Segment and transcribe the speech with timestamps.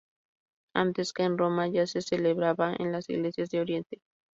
[0.73, 4.01] Antes que en Roma ya se celebraba en las iglesias de Oriente.